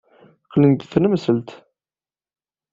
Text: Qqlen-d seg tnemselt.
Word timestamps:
Qqlen-d 0.45 0.81
seg 0.83 0.89
tnemselt. 0.93 1.49